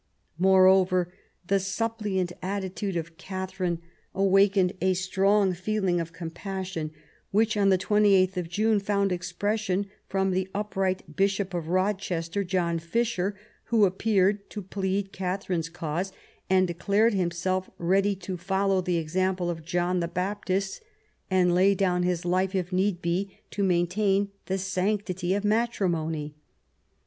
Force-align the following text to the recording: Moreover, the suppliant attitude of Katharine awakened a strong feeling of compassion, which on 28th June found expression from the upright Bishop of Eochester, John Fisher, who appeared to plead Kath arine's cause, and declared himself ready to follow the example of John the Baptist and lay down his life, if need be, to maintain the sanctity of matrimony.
Moreover, 0.39 1.13
the 1.45 1.59
suppliant 1.59 2.31
attitude 2.41 2.95
of 2.95 3.17
Katharine 3.19 3.83
awakened 4.15 4.73
a 4.81 4.95
strong 4.95 5.53
feeling 5.53 5.99
of 5.99 6.11
compassion, 6.11 6.89
which 7.29 7.55
on 7.55 7.69
28th 7.69 8.47
June 8.49 8.79
found 8.79 9.11
expression 9.11 9.91
from 10.07 10.31
the 10.31 10.49
upright 10.55 11.15
Bishop 11.15 11.53
of 11.53 11.65
Eochester, 11.65 12.43
John 12.43 12.79
Fisher, 12.79 13.35
who 13.65 13.85
appeared 13.85 14.49
to 14.49 14.63
plead 14.63 15.11
Kath 15.11 15.45
arine's 15.45 15.69
cause, 15.69 16.11
and 16.49 16.67
declared 16.67 17.13
himself 17.13 17.69
ready 17.77 18.15
to 18.15 18.37
follow 18.37 18.81
the 18.81 18.97
example 18.97 19.51
of 19.51 19.63
John 19.63 19.99
the 19.99 20.07
Baptist 20.07 20.81
and 21.29 21.53
lay 21.53 21.75
down 21.75 22.01
his 22.01 22.25
life, 22.25 22.55
if 22.55 22.73
need 22.73 23.03
be, 23.03 23.37
to 23.51 23.61
maintain 23.63 24.31
the 24.47 24.57
sanctity 24.57 25.35
of 25.35 25.43
matrimony. 25.43 26.33